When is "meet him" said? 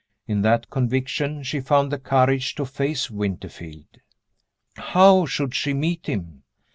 5.75-6.41